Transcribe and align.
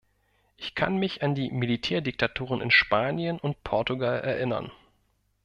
Ich 0.57 0.73
kann 0.73 0.97
mich 0.97 1.21
an 1.21 1.35
die 1.35 1.51
Militärdiktaturen 1.51 2.59
in 2.59 2.71
Spanien 2.71 3.37
und 3.37 3.63
Portugal 3.63 4.19
erinnern. 4.21 4.71